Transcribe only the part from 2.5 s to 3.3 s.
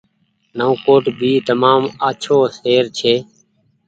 شهر ڇي۔